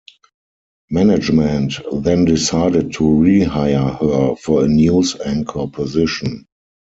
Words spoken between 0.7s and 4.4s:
Management then decided to rehire her